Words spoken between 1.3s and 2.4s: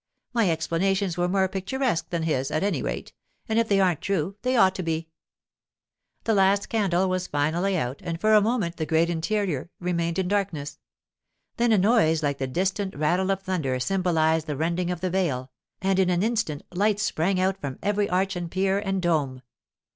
picturesque than